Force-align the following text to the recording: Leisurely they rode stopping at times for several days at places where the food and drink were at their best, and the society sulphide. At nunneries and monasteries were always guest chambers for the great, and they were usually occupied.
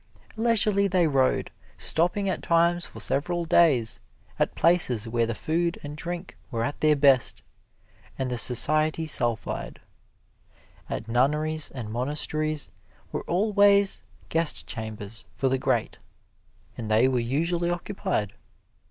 Leisurely 0.35 0.87
they 0.87 1.05
rode 1.05 1.51
stopping 1.77 2.27
at 2.27 2.41
times 2.41 2.87
for 2.87 2.99
several 2.99 3.45
days 3.45 3.99
at 4.39 4.55
places 4.55 5.07
where 5.07 5.27
the 5.27 5.35
food 5.35 5.77
and 5.83 5.95
drink 5.95 6.35
were 6.49 6.63
at 6.63 6.79
their 6.81 6.95
best, 6.95 7.43
and 8.17 8.31
the 8.31 8.37
society 8.39 9.05
sulphide. 9.05 9.79
At 10.89 11.07
nunneries 11.07 11.69
and 11.69 11.91
monasteries 11.91 12.71
were 13.11 13.21
always 13.29 14.01
guest 14.29 14.65
chambers 14.65 15.25
for 15.35 15.49
the 15.49 15.59
great, 15.59 15.99
and 16.75 16.89
they 16.89 17.07
were 17.07 17.19
usually 17.19 17.69
occupied. 17.69 18.33